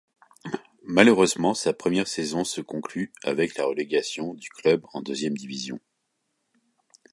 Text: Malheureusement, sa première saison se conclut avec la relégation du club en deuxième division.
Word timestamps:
Malheureusement, 0.87 1.53
sa 1.53 1.73
première 1.73 2.07
saison 2.07 2.43
se 2.43 2.59
conclut 2.61 3.13
avec 3.23 3.55
la 3.59 3.67
relégation 3.67 4.33
du 4.33 4.49
club 4.49 4.83
en 4.93 5.01
deuxième 5.03 5.37
division. 5.37 5.79